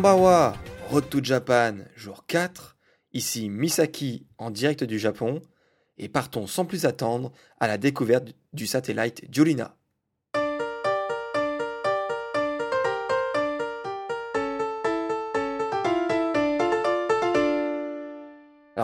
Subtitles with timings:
[0.00, 0.56] Kambawa,
[0.88, 2.78] Road to Japan, jour 4.
[3.12, 5.42] Ici Misaki en direct du Japon.
[5.98, 9.76] Et partons sans plus attendre à la découverte du satellite Jolina.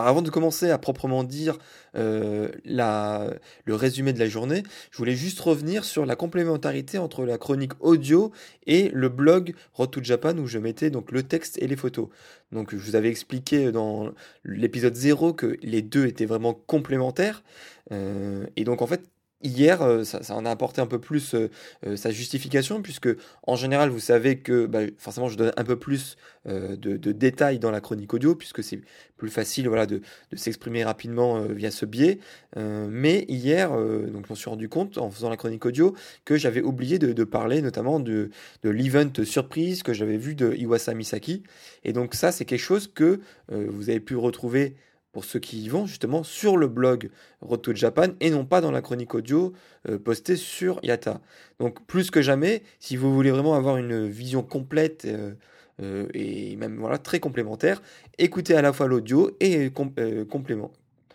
[0.07, 1.57] Avant de commencer à proprement dire
[1.95, 7.37] euh, le résumé de la journée, je voulais juste revenir sur la complémentarité entre la
[7.37, 8.31] chronique audio
[8.67, 12.07] et le blog Road to Japan où je mettais donc le texte et les photos.
[12.53, 14.11] Donc je vous avais expliqué dans
[14.45, 17.43] l'épisode 0 que les deux étaient vraiment complémentaires.
[17.91, 19.01] Euh, et donc en fait,
[19.43, 21.51] Hier, euh, ça, en a apporté un peu plus euh,
[21.85, 23.09] euh, sa justification, puisque
[23.43, 27.59] en général, vous savez que bah, forcément, je donne un peu plus de, de, détails
[27.59, 28.79] dans la chronique audio, puisque c'est
[29.17, 32.19] plus facile voilà, de, de s'exprimer rapidement via ce biais.
[32.55, 36.61] mais hier, donc, je m'en suis rendu compte en faisant la chronique audio que j'avais
[36.61, 38.29] oublié de, parler notamment de,
[38.63, 41.43] de l'event surprise que j'avais vu de Iwasa Misaki.
[41.83, 44.77] Et donc ça, c'est quelque chose que vous avez pu retrouver
[45.17, 47.09] pour ceux qui y vont justement sur le blog
[47.41, 49.51] Road to Japan et non pas dans la chronique audio
[49.89, 51.21] euh, postée sur Yata.
[51.59, 55.33] Donc plus que jamais, si vous voulez vraiment avoir une vision complète euh,
[55.81, 57.81] euh, et même voilà très complémentaire,
[58.19, 60.71] écoutez à la fois l'audio et complément.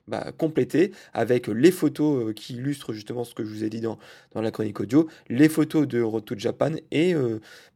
[0.09, 0.33] Bah,
[1.15, 4.01] avec les photos qui illustrent justement ce que je vous ai dit dans,
[4.33, 7.15] dans la chronique audio, les photos de Road to Japan et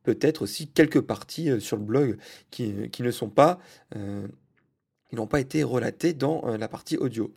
[0.02, 2.18] peut-être aussi quelques parties sur le blog
[2.50, 3.60] qui, qui ne sont pas
[5.12, 7.32] ils n'ont pas été relatés dans euh, la partie audio.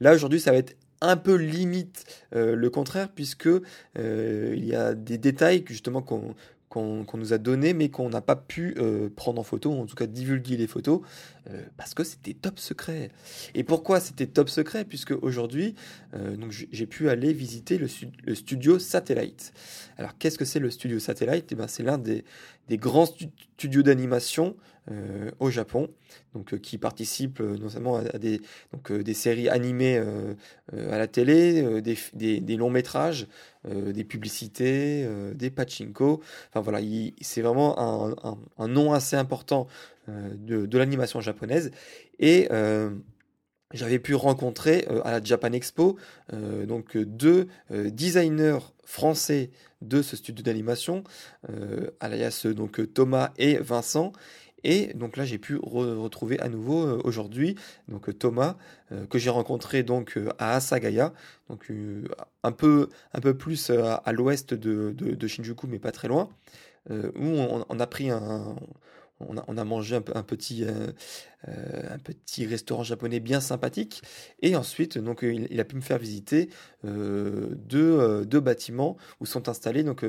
[0.00, 2.04] Là aujourd'hui ça va être un peu limite
[2.34, 6.34] euh, le contraire puisque euh, il y a des détails justement qu'on
[7.14, 8.76] nous a donné mais qu'on n'a pas pu
[9.16, 11.02] prendre en photo, en tout cas divulguer les photos,
[11.76, 13.10] parce que c'était top secret.
[13.54, 14.84] Et pourquoi c'était top secret?
[14.84, 15.76] Puisque aujourd'hui,
[16.72, 17.86] j'ai pu aller visiter le,
[18.24, 19.52] le studio Satellite.
[19.98, 21.46] Alors qu'est-ce que c'est le studio Satellite?
[21.52, 22.24] Eh ben, C'est l'un des,
[22.68, 24.56] des grands studios d'animation
[24.90, 25.88] euh, au Japon,
[26.34, 28.42] donc euh, qui participent euh, notamment à, des,
[28.74, 29.96] donc, des séries animées
[30.72, 31.96] à la télé, des,
[32.40, 33.26] des, longs métrages,
[33.66, 36.20] des publicités, des pachinko.
[36.50, 36.80] Enfin voilà,
[37.22, 39.68] c'est vraiment un, un, nom assez important
[40.06, 41.70] de, de l'animation japonaise.
[42.18, 42.48] Et
[43.72, 45.96] j'avais pu rencontrer à la Japan Expo
[46.32, 49.50] donc deux designers français
[49.82, 51.04] de ce studio d'animation,
[51.50, 54.12] euh, alias donc Thomas et Vincent.
[54.66, 57.54] Et donc là, j'ai pu retrouver à nouveau euh, aujourd'hui
[57.88, 58.56] donc Thomas
[58.92, 61.12] euh, que j'ai rencontré donc à Asagaya,
[61.50, 61.70] donc
[62.42, 66.30] un peu un peu plus à, l'ouest de, de, Shinjuku, mais pas très loin,
[66.90, 67.26] où
[67.68, 68.56] on, a pris un
[69.28, 70.88] on a, mangé un, petit, euh,
[71.48, 74.02] euh, un petit restaurant japonais bien sympathique.
[74.42, 76.50] Et ensuite, donc, il, a pu me faire visiter
[76.84, 80.04] euh, deux, deux, bâtiments où sont installés donc,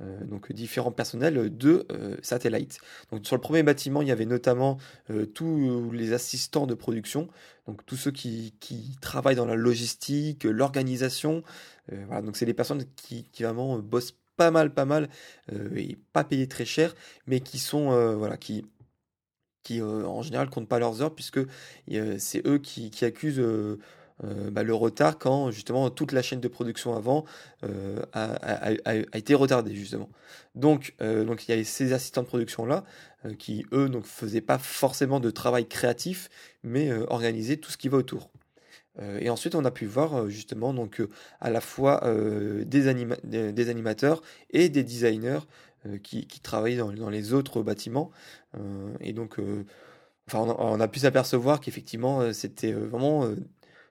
[0.00, 1.86] donc, différents personnels de
[2.22, 2.78] Satellite.
[3.10, 4.78] Donc, sur le premier bâtiment, il y avait notamment
[5.34, 7.28] tous les assistants de production,
[7.66, 11.42] donc tous ceux qui, qui travaillent dans la logistique, l'organisation.
[11.90, 15.10] voilà, donc, c'est des personnes qui, qui vraiment bossent pas mal, pas mal,
[15.52, 16.94] euh, et pas payés très cher,
[17.26, 18.64] mais qui sont, euh, voilà, qui,
[19.64, 21.40] qui euh, en général comptent pas leurs heures, puisque
[22.18, 23.42] c'est eux qui, accusent
[24.22, 27.24] bah, le retard quand justement toute la chaîne de production avant
[28.12, 28.34] a,
[28.84, 30.08] a, été retardée justement.
[30.54, 32.84] Donc, donc il y a ces assistants de production là
[33.38, 36.28] qui eux donc faisaient pas forcément de travail créatif,
[36.62, 38.30] mais organisaient tout ce qui va autour.
[39.00, 41.08] Euh, et ensuite, on a pu voir euh, justement donc euh,
[41.40, 42.02] à la fois
[42.64, 42.94] des,
[43.52, 45.40] des, animateurs et des designers
[46.02, 48.10] qui, travaillaient dans, dans, les autres bâtiments.
[49.00, 49.36] et donc,
[50.26, 53.28] enfin, on a, pu s'apercevoir qu'effectivement, c'était vraiment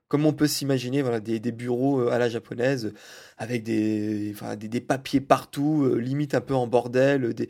[0.08, 2.94] comme on peut s'imaginer, voilà, des, bureaux à la japonaise
[3.38, 7.34] avec des, des, papiers partout, limite un peu en bordel.
[7.34, 7.50] Des,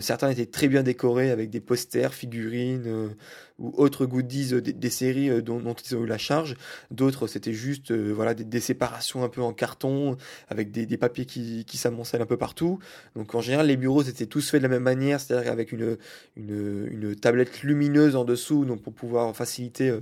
[0.00, 3.14] certains étaient très bien décorés avec des posters, figurines
[3.58, 6.56] ou autres goodies des, séries dont, ils ont eu la charge.
[6.90, 10.16] D'autres, c'était juste voilà, des, séparations un peu en carton
[10.48, 12.78] avec des, papiers qui, s'amoncellent un peu partout.
[13.14, 15.98] Donc en général, les bureaux étaient tous faits de la même manière, c'est-à-dire avec une,
[16.36, 19.92] une, une, tablette lumineuse en dessous, donc pour pouvoir faciliter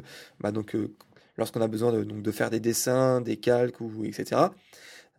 [0.40, 0.76] bah, donc,
[1.36, 4.42] lorsqu'on a besoin de, donc, de faire des dessins, des calques, ou, etc.,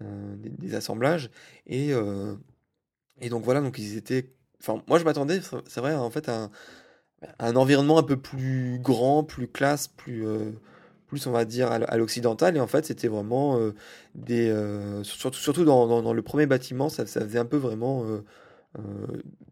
[0.02, 1.30] euh, des, assemblages.
[1.68, 2.36] Et, euh,
[3.22, 4.32] et donc voilà, donc ils étaient.
[4.60, 6.50] Enfin, moi je m'attendais, c'est vrai, en fait, à
[7.40, 10.26] un, environnement un peu plus grand, plus classe, plus.
[10.26, 10.52] Euh,
[11.08, 13.60] plus on va dire à l'occidental et en fait c'était vraiment
[14.16, 14.52] des
[15.04, 18.04] surtout surtout dans, dans, le premier bâtiment ça, ça faisait un peu vraiment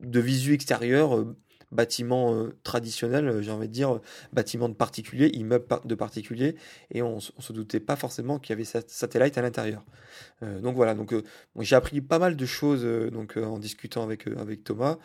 [0.01, 1.23] de visu extérieur
[1.73, 3.99] bâtiment euh, traditionnel, euh, j'ai envie de dire,
[4.31, 6.55] bâtiment de particulier, immeuble de particulier,
[6.91, 9.83] et on, ne se doutait pas forcément qu'il y avait satellite à l'intérieur.
[10.43, 11.13] Euh, donc voilà, donc
[11.59, 14.97] j'ai appris pas mal de choses donc en discutant avec avec Thomas.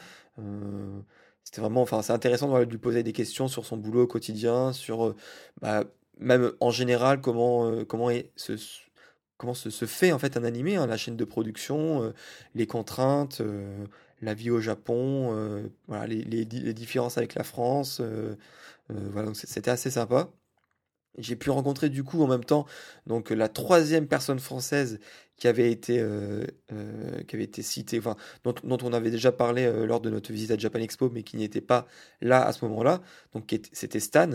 [1.45, 4.73] c'était vraiment, enfin, c'est intéressant de lui poser des questions sur son boulot au quotidien,
[4.73, 5.15] sur
[5.61, 5.85] bah,
[6.19, 8.11] même en général comment comment
[9.37, 12.13] comment se, se, fait en fait un animé, hein, la chaîne de production,
[12.55, 13.41] les contraintes,
[14.21, 18.01] la vie au Japon, euh, voilà, les, les, différences avec la France.
[18.01, 18.37] Euh,
[18.91, 20.31] euh, voilà, c'était assez sympa.
[21.19, 22.67] J'ai pu rencontrer du coup en même temps
[23.07, 25.01] donc la troisième personne française
[25.39, 29.65] qui avait été, euh, euh, qui avait été cité, enfin, dont, on avait déjà parlé
[29.65, 31.87] euh, lors de notre visite à Japan Expo, mais qui n'était pas
[32.21, 33.01] là à ce moment-là.
[33.33, 34.31] Donc c'était Stan.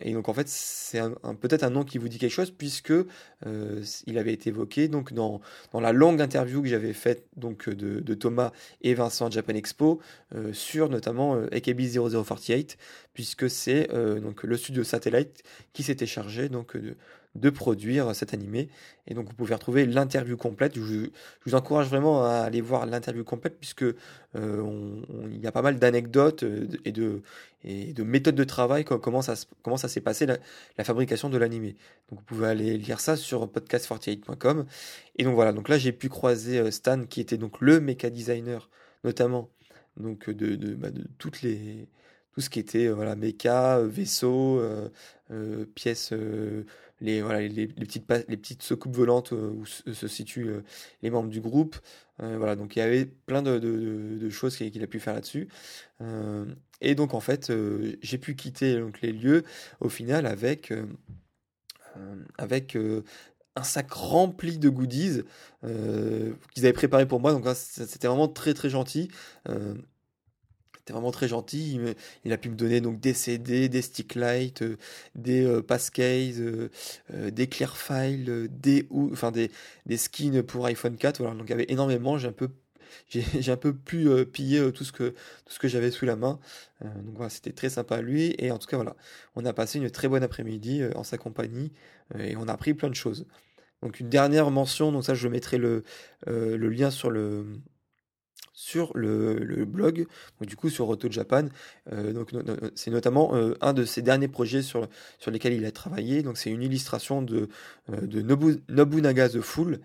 [0.00, 1.00] et donc en fait, c'est
[1.40, 2.92] peut-être un nom qui vous dit quelque chose puisque
[4.06, 5.40] il avait été évoqué donc dans,
[5.72, 8.52] dans la longue interview que j'avais faite de, Thomas
[8.82, 10.00] et Vincent à Japan Expo
[10.52, 12.78] sur notamment AKB 0048
[13.12, 13.88] puisque c'est
[14.20, 15.42] donc le studio Satellite
[15.72, 16.96] qui s'était chargé donc de
[17.36, 18.68] de produire cet animé.
[19.06, 20.74] Et donc vous pouvez retrouver l'interview complète.
[20.76, 21.10] Je,
[21.46, 25.78] vous encourage vraiment à aller voir l'interview complète puisque euh, il y a pas mal
[25.78, 27.22] d'anecdotes euh, et de,
[27.64, 30.38] et de méthodes de travail, comment ça, comment ça s'est passé la,
[30.84, 31.76] fabrication de l'animé.
[32.10, 34.66] Donc vous pouvez aller lire ça sur podcast48.com.
[35.16, 38.10] Et donc voilà, donc là j'ai pu croiser euh, Stan qui était donc le méca
[38.10, 38.68] designer
[39.04, 39.48] notamment
[39.96, 41.88] donc de, de, bah, de toutes les
[42.32, 44.62] tout ce qui était voilà méca, vaisseau,
[45.74, 46.12] pièces
[47.00, 50.64] les, voilà, les, petites, les petites soucoupes volantes euh, où se, situent euh,
[51.02, 51.76] les membres du groupe.
[52.22, 55.48] Euh, voilà, donc il y avait plein de, de, choses qu'il a pu faire là-dessus.
[56.80, 57.52] et donc en fait,
[58.02, 59.42] j'ai pu quitter donc, les lieux
[59.80, 60.72] au final avec,
[62.36, 62.76] avec
[63.56, 65.22] un sac rempli de goodies
[65.62, 67.32] qu'ils avaient préparé pour moi.
[67.32, 69.08] Donc c'était vraiment très très gentil
[70.88, 71.78] vraiment très gentil.
[72.24, 74.76] Il, a pu me donner donc des CD, des stick light, euh,
[75.14, 76.68] des euh, passkeys, euh,
[77.30, 79.50] des clear files, des enfin des,
[79.86, 81.18] des skins pour iPhone 4.
[81.20, 82.18] Voilà, donc il y avait énormément.
[82.18, 82.50] J'ai un peu
[83.08, 86.40] j'ai un peu pu piller tout ce que tout ce que j'avais sous la main.
[86.80, 88.96] donc voilà, c'était très sympa lui et en tout cas voilà,
[89.36, 91.72] on a passé une très bonne après-midi en sa compagnie
[92.18, 93.26] et on a appris plein de choses.
[93.82, 95.84] Donc une dernière mention, donc ça je mettrai le,
[96.26, 97.46] le lien sur le
[98.60, 100.06] sur le, blog,
[100.38, 101.46] donc du coup sur Roto Japan.
[101.92, 102.30] Euh, donc
[102.74, 104.86] c'est notamment euh, un de ses derniers projets sur,
[105.18, 106.22] sur lesquels il a travaillé.
[106.22, 107.48] Donc c'est une illustration de,
[107.90, 108.20] euh, de
[108.68, 109.80] Nobunaga the Fool.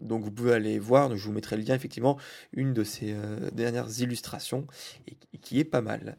[0.00, 2.16] donc vous pouvez aller voir, je vous mettrai le lien effectivement,
[2.52, 3.14] une de ses
[3.52, 4.66] dernières illustrations
[5.06, 6.16] et, qui est pas mal.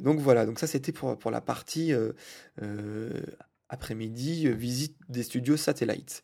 [0.00, 1.92] donc voilà, donc ça c'était pour, pour la partie
[3.68, 6.22] après-midi visite des studios satellites.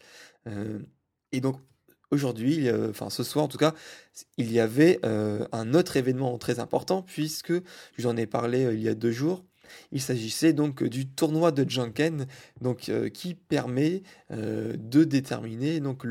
[1.32, 1.58] et donc
[2.14, 3.74] aujourd'hui, enfin ce soir en tout cas,
[4.38, 7.62] il y avait euh, un autre événement très important puisque je
[7.98, 9.44] vous en ai parlé euh, il y a deux jours.
[9.90, 12.26] Il s'agissait donc du tournoi de Janken,
[12.60, 16.04] donc euh, qui permet de déterminer donc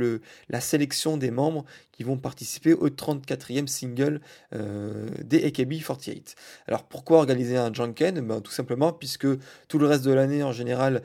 [0.50, 4.22] la sélection des membres qui vont participer au 34e single
[4.54, 6.36] des AKB48.
[6.68, 9.28] Alors pourquoi organiser un Janken ben, tout simplement puisque
[9.68, 11.02] tout le reste de l'année en général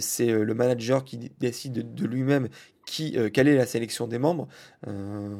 [0.00, 2.48] c'est le manager qui décide de lui-même
[3.00, 4.48] euh, quelle est la sélection des membres.
[4.86, 5.34] Euh,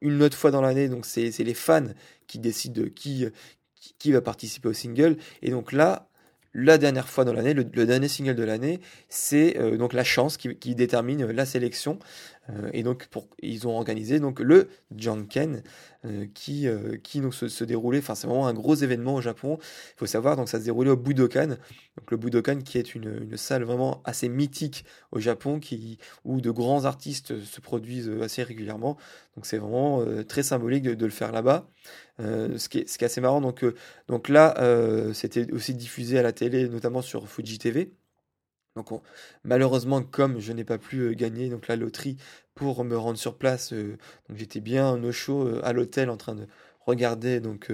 [0.00, 1.88] une autre fois dans l'année, donc c'est les fans
[2.26, 3.30] qui décident qui,
[4.06, 5.16] va participer au single.
[5.42, 6.08] Et donc là,
[6.54, 10.36] la dernière fois dans l'année, le, dernier single de l'année, c'est euh, donc la chance
[10.36, 11.98] qui, détermine la sélection.
[12.50, 13.08] Euh, et donc,
[13.42, 15.62] ils ont organisé donc le Janken
[16.04, 17.98] euh, qui, euh, qui donc, se, déroulait.
[17.98, 19.58] Enfin, c'est vraiment un gros événement au Japon.
[19.60, 21.48] Il faut savoir, donc ça se déroulait au Budokan.
[21.48, 26.40] Donc, le Budokan qui est une, une salle vraiment assez mythique au Japon qui, où
[26.40, 28.96] de grands artistes se produisent assez régulièrement.
[29.36, 31.68] Donc, c'est vraiment très symbolique de, le faire là-bas.
[32.18, 33.64] ce, qui est, ce qui est assez marrant, donc,
[34.08, 34.54] donc là,
[35.14, 37.92] c'était aussi diffusé à la télé, notamment sur Fuji TV.
[38.76, 38.90] Donc
[39.44, 42.16] malheureusement, comme je n'ai pas pu gagner donc la loterie
[42.54, 46.46] pour me rendre sur place, donc j'étais bien au show à l'hôtel en train de
[46.86, 47.70] regarder donc,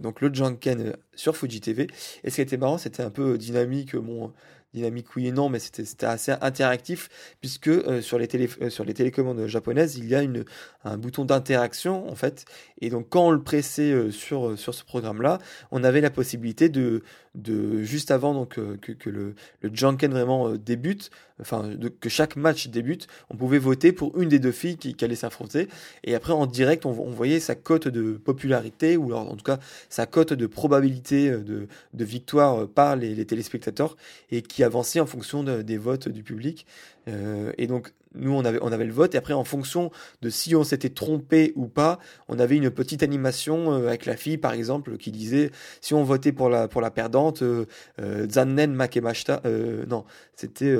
[0.00, 1.86] donc le Janken sur Fuji TV.
[2.24, 3.94] Et ce qui était marrant, c'était un peu dynamique.
[3.94, 4.32] Mon,
[4.72, 7.08] dynamique oui et non, mais c'était assez interactif
[7.40, 10.44] puisque euh, sur, les télé, euh, sur les télécommandes japonaises, il y a une,
[10.84, 12.44] un bouton d'interaction en fait.
[12.80, 15.38] Et donc quand on le pressait euh, sur, sur ce programme-là,
[15.70, 17.02] on avait la possibilité de,
[17.34, 21.10] de juste avant donc que, le, le Janken vraiment débute,
[21.40, 25.04] enfin que chaque match débute, on pouvait voter pour une des deux filles qui, qui
[25.04, 25.68] allait s'affronter.
[26.04, 29.44] Et après en direct, on, on, voyait sa cote de popularité ou alors en tout
[29.44, 29.58] cas
[29.88, 33.96] sa cote de probabilité de, de victoire par les, les téléspectateurs
[34.30, 36.66] et qui avancer en fonction des votes du public.
[37.08, 39.90] Euh, et donc, nous, on avait, on avait le vote, et après, en fonction
[40.20, 44.16] de si on s'était trompé ou pas, on avait une petite animation euh, avec la
[44.16, 45.50] fille, par exemple, qui disait
[45.80, 47.66] si on votait pour la, pour la perdante, euh,
[48.00, 49.42] euh Zannen Makemashita,
[49.88, 50.74] non, c'était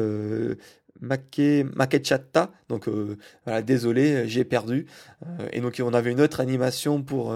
[1.01, 1.41] Make,
[1.75, 2.89] Makechatta, donc
[3.45, 4.87] voilà, désolé, j'ai perdu.
[5.53, 7.33] et donc, on avait une autre animation pour,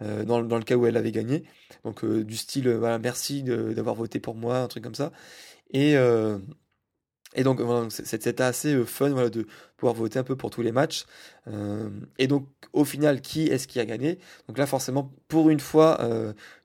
[0.00, 1.44] dans, dans, le cas où elle avait gagné.
[1.84, 5.12] Donc, du style, voilà, merci d'avoir voté pour moi, un truc comme ça.
[5.74, 6.38] Et, euh,
[7.34, 10.70] et donc, c'était assez euh, fun voilà, de pouvoir voter un peu pour tous les
[10.70, 11.04] matchs.
[11.48, 14.20] Euh, et donc, au final, qui est-ce qui a gagné?
[14.46, 15.98] Donc là, forcément, pour une fois,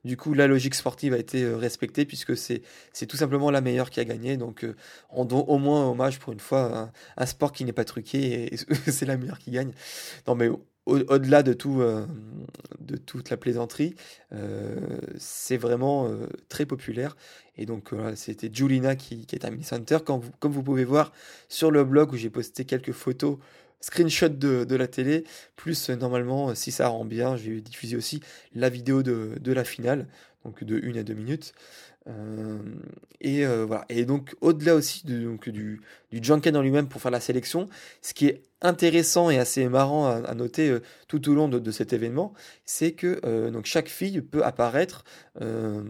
[0.04, 2.62] du coup, la logique sportive a été respectée puisque c'est
[3.08, 4.36] tout simplement la meilleure qui a gagné.
[4.36, 4.64] Donc,
[5.08, 8.56] rendons au moins hommage pour une fois à un, sport qui n'est pas truqué et,
[8.90, 9.72] c'est la meilleure qui gagne.
[10.26, 10.50] Non, mais
[10.86, 12.06] au-delà de tout, euh,
[12.80, 13.94] de toute la plaisanterie,
[14.32, 17.16] euh, c'est vraiment euh, très populaire.
[17.56, 19.98] Et donc c'était Julina qui, est à Mini Center.
[20.04, 21.12] comme vous pouvez voir
[21.50, 23.36] sur le blog où j'ai posté quelques photos,
[23.80, 25.24] screenshots de, la télé,
[25.56, 28.22] plus normalement, si ça rend bien, je vais diffuser aussi
[28.54, 30.06] la vidéo de, de la finale,
[30.46, 31.52] donc de 1 à 2 minutes.
[33.20, 33.84] Et voilà.
[33.88, 35.80] Et donc au-delà aussi de, donc, du,
[36.10, 37.68] du Junken en lui-même pour faire la sélection,
[38.02, 41.92] ce qui est intéressant et assez marrant à, noter euh, tout au long de, cet
[41.92, 42.32] événement,
[42.64, 45.04] c'est que euh, donc chaque fille peut apparaître
[45.40, 45.82] euh,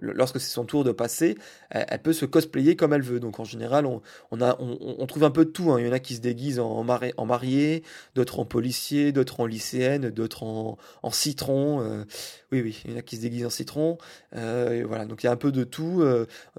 [0.00, 1.36] lorsque c'est son tour de passer,
[1.70, 3.18] elle, peut se cosplayer comme elle veut.
[3.18, 5.72] Donc en général, on, on a, on, trouve un peu de tout.
[5.72, 5.80] Hein.
[5.80, 7.82] Il y en a qui se déguisent en, mari en mariée,
[8.14, 12.04] d'autres en policier, d'autres en lycéenne, d'autres en, en, citron.
[12.52, 13.96] oui, oui, il y en a qui se déguisent en citron.
[14.32, 16.02] Voilà, donc il y a un peu de tout.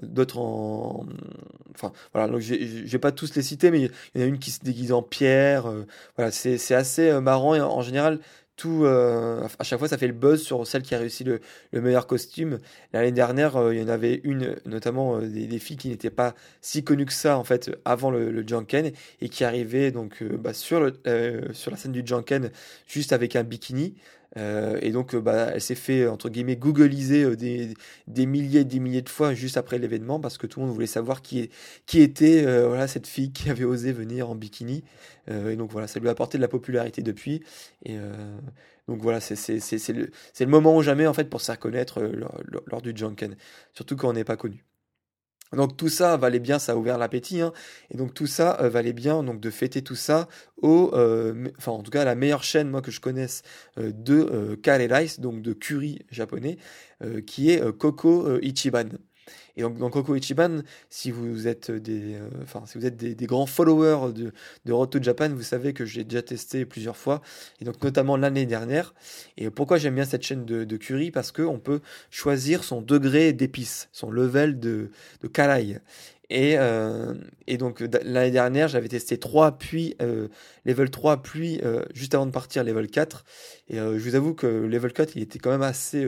[0.02, 1.06] d'autres en,
[1.74, 4.38] enfin voilà, donc je vais pas tous les citer, mais il y en a une
[4.38, 8.20] qui se déguise en pierre euh, voilà, c'est assez euh, marrant et en, général,
[8.56, 11.40] tout, euh, à chaque fois, ça fait le buzz sur celle qui a réussi le,
[11.72, 12.58] meilleur costume.
[12.92, 17.06] L'année dernière, il y en avait une, notamment des, filles qui n'étaient pas si connues
[17.06, 21.50] que ça, en fait, avant le, le Janken, et qui arrivaient donc bah, sur, le,
[21.52, 22.50] sur la scène du Janken
[22.86, 23.94] juste avec un bikini.
[24.36, 27.74] Euh, et donc, euh, bah, elle s'est fait, entre guillemets, googliser euh, des,
[28.06, 30.74] des, milliers et des milliers de fois juste après l'événement parce que tout le monde
[30.74, 31.50] voulait savoir qui,
[31.86, 34.84] qui était voilà, cette fille qui avait osé venir en bikini.
[35.28, 37.42] et donc, voilà, ça lui a apporté de la popularité depuis.
[37.84, 37.96] Et
[38.88, 40.10] donc, voilà, c'est le,
[40.40, 43.36] le moment ou jamais, en fait, pour se reconnaître lors, lors, du Junken.
[43.74, 44.64] Surtout quand on n'est pas connu.
[45.52, 47.52] Donc tout ça valait bien, ça a ouvert l'appétit, hein.
[47.90, 51.72] et donc tout ça euh, valait bien donc de fêter tout ça au, euh, enfin
[51.72, 53.42] en tout cas la meilleure chaîne moi que je connaisse
[53.78, 56.56] euh, de curry rice, donc de curry japonais,
[57.26, 58.88] qui est Coco Ichiban.
[59.56, 62.28] Et donc dans Coco Ichiban, si vous êtes des, euh,
[62.66, 64.32] si vous êtes des, grands followers de,
[64.64, 67.20] de Japan, vous savez que j'ai déjà testé plusieurs fois,
[67.60, 68.94] et donc notamment l'année dernière.
[69.36, 73.32] Et pourquoi j'aime bien cette chaîne de, de curry Parce qu'on peut choisir son degré
[73.32, 74.90] d'épices, son level de,
[75.22, 75.28] de
[76.34, 77.14] euh,
[77.46, 80.28] et, donc l'année dernière, j'avais testé 3, puis euh,
[80.64, 81.60] level 3, puis
[81.94, 83.24] juste avant de partir, level 4.
[83.68, 86.06] Et je vous avoue que level 4, il était quand même assez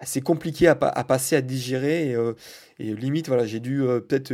[0.00, 2.10] assez compliqué à, passer, à digérer.
[2.10, 2.34] Et, euh,
[2.78, 4.32] limite, voilà, j'ai dû euh, peut-être,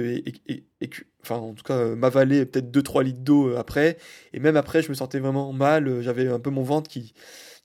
[1.23, 3.99] enfin, en tout cas, euh, m'avaler peut-être 2-3 litres d'eau après.
[4.33, 6.01] Et même après, je me sentais vraiment mal.
[6.03, 7.15] J'avais un peu mon ventre qui,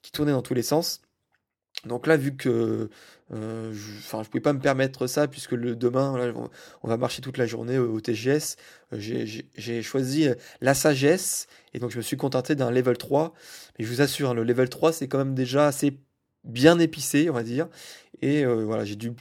[0.01, 1.01] qui tournait dans tous les sens.
[1.85, 2.89] Donc là, vu que
[3.33, 6.33] euh, je, je pouvais pas me permettre ça puisque le demain,
[6.83, 8.57] on va marcher toute la journée au, TGS.
[8.91, 10.27] j'ai choisi
[10.59, 13.33] la sagesse et donc je me suis contenté d'un level 3.
[13.79, 15.97] Mais je vous assure, hein, le level 3, c'est quand même déjà assez
[16.43, 17.67] bien épicé, on va dire.
[18.21, 19.13] Et euh, voilà, j'ai dû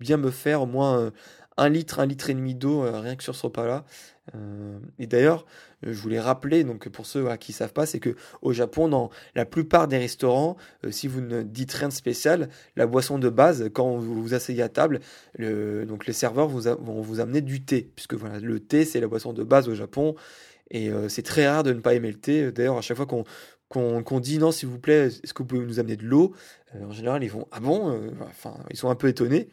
[0.00, 1.10] bien me faire au moins euh,
[1.56, 3.84] un litre, un litre et demi d'eau, euh, rien que sur ce repas-là.
[4.98, 5.44] et d'ailleurs,
[5.82, 9.10] je voulais rappeler, donc pour ceux qui qui savent pas, c'est que au Japon, dans
[9.34, 10.56] la plupart des restaurants,
[10.90, 14.62] si vous ne dites rien de spécial, la boisson de base, quand vous vous asseyez
[14.62, 15.00] à table,
[15.36, 19.08] le, donc les serveurs vont vous amener du thé, puisque voilà, le thé c'est la
[19.08, 20.14] boisson de base au Japon.
[20.70, 22.50] Et c'est très rare de ne pas aimer le thé.
[22.50, 23.24] D'ailleurs, à chaque fois qu'on
[23.72, 26.34] qu'on dit non, s'il vous plaît, est-ce que vous pouvez nous amener de l'eau?
[26.74, 27.90] Euh, En général, ils vont ah bon?
[27.90, 29.48] Euh, Enfin, ils sont un peu étonnés.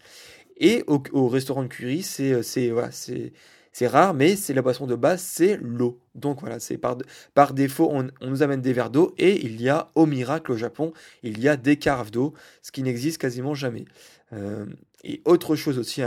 [0.58, 4.88] Et au, au restaurant de Curie, c'est c'est voilà, c'est rare, mais c'est la boisson
[4.88, 6.02] de base, c'est l'eau.
[6.16, 6.98] Donc voilà, c'est par,
[7.34, 10.52] par défaut, on, on, nous amène des verres d'eau et il y a, au miracle,
[10.52, 10.92] au Japon,
[11.24, 13.86] il y a des carafes d'eau, ce qui n'existe quasiment jamais.
[14.34, 14.66] Euh,
[15.04, 16.02] et autre chose aussi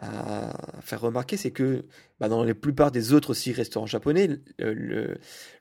[0.00, 1.84] à faire remarquer, c'est que
[2.18, 4.28] bah, dans la plupart des autres aussi restaurants japonais,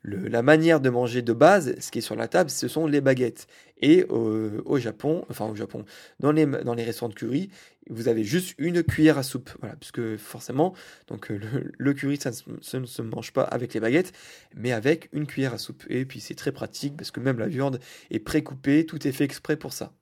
[0.04, 3.02] la manière de manger de base, ce qui est sur la table, ce sont les
[3.02, 3.48] baguettes.
[3.82, 5.86] Et au, Japon, enfin au Japon,
[6.20, 7.50] dans les, dans les restaurants de curry,
[7.90, 9.50] vous avez juste une cuillère à soupe.
[9.60, 10.74] Voilà, puisque forcément,
[11.08, 14.14] donc le, le curry, ça, ça, ne se mange pas avec les baguettes,
[14.56, 15.84] mais avec une cuillère à soupe.
[15.90, 17.80] Et puis c'est très pratique parce que même la viande
[18.10, 19.94] est pré-coupée, tout est fait exprès pour ça.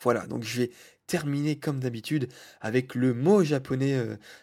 [0.00, 0.70] Voilà, donc je vais
[1.06, 2.28] terminer comme d'habitude
[2.60, 3.98] avec le mot japonais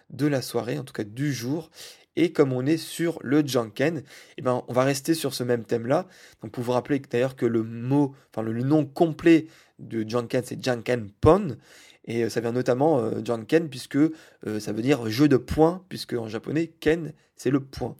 [0.09, 1.69] de la soirée, en tout cas du jour.
[2.17, 4.01] Et comme on est sur le Janken,
[4.37, 6.07] eh ben, on va rester sur ce même thème-là.
[6.41, 9.45] Donc pour vous rappeler d'ailleurs que le mot, enfin le, nom complet
[9.77, 11.57] de Janken, c'est Janken Pon.
[12.05, 16.13] Et ça vient notamment euh, Janken puisque euh, ça veut dire jeu de points, puisque
[16.13, 17.95] en japonais, Ken, c'est le point.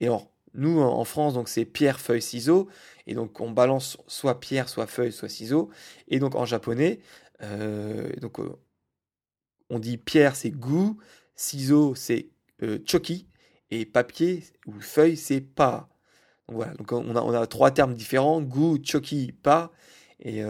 [0.00, 0.08] Et
[0.54, 2.68] nous, en France, donc c'est pierre, feuille, ciseaux.
[3.06, 5.70] Et donc, on balance soit pierre, soit feuille, soit ciseaux.
[6.08, 7.00] Et donc, en japonais,
[7.42, 8.50] euh, donc, euh,
[9.70, 10.94] on dit pierre, c'est gu,
[11.34, 12.28] ciseaux, c'est
[12.62, 13.28] euh, choki,
[13.70, 15.88] et papier ou feuille, c'est pa.
[16.48, 19.70] Donc voilà, donc on a, trois termes différents, gu, choki, pa.
[20.20, 20.42] Et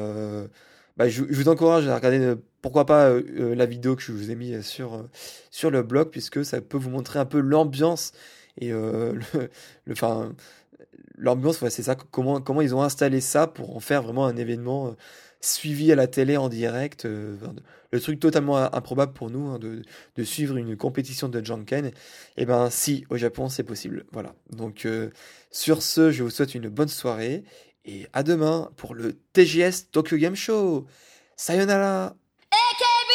[0.97, 4.63] bah, je, vous encourage à regarder, pourquoi pas, la vidéo que je vous ai mis
[4.63, 5.09] sur,
[5.51, 8.13] sur le blog, puisque ça peut vous montrer un peu l'ambiance
[8.61, 9.51] et euh, le,
[9.87, 9.95] le,
[11.17, 11.95] l'ambiance, c'est ça.
[11.95, 14.91] Comment, comment ils ont installé ça pour en faire vraiment un événement euh,
[15.41, 17.05] suivi à la télé en direct.
[17.05, 17.37] Euh,
[17.91, 19.83] le truc totalement improbable pour nous hein, de,
[20.17, 21.87] de, suivre une compétition de Janken.
[21.87, 21.93] Et
[22.37, 24.05] eh ben, si, au Japon, c'est possible.
[24.13, 24.35] Voilà.
[24.51, 24.87] Donc,
[25.51, 27.45] sur ce, je vous souhaite une bonne soirée
[27.87, 30.87] et à demain pour le TGS Tokyo Game Show.
[31.37, 32.15] Sayonara!
[32.51, 33.09] AKB!